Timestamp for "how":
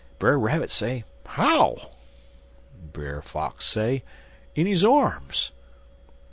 1.27-1.91